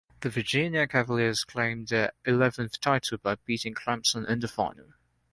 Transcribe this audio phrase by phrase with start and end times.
[0.21, 4.95] The Virginia Cavaliers claimed their eleventh title by beating Clemson in the final.